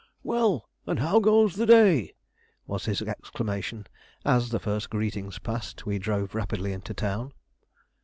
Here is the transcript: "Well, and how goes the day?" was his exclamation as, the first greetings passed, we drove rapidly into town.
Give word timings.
"Well, 0.23 0.67
and 0.87 0.97
how 0.97 1.19
goes 1.19 1.53
the 1.57 1.67
day?" 1.67 2.15
was 2.65 2.85
his 2.85 3.03
exclamation 3.03 3.85
as, 4.25 4.49
the 4.49 4.59
first 4.59 4.89
greetings 4.89 5.37
passed, 5.37 5.85
we 5.85 5.99
drove 5.99 6.33
rapidly 6.33 6.73
into 6.73 6.95
town. 6.95 7.33